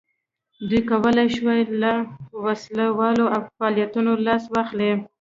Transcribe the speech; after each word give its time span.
دوی 0.67 0.81
کولای 0.91 1.27
شوای 1.35 1.61
له 1.81 1.93
وسله 2.45 2.85
والو 2.99 3.25
فعالیتونو 3.55 4.11
لاس 4.25 4.43
واخلي. 4.53 4.91